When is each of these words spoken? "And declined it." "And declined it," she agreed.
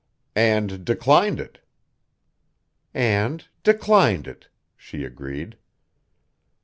"And 0.35 0.83
declined 0.83 1.39
it." 1.39 1.59
"And 2.91 3.47
declined 3.61 4.25
it," 4.27 4.47
she 4.75 5.03
agreed. 5.03 5.57